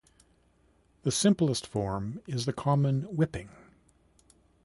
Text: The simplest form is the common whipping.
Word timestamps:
The 1.03 1.11
simplest 1.11 1.67
form 1.67 2.23
is 2.25 2.47
the 2.47 2.53
common 2.53 3.03
whipping. 3.03 3.49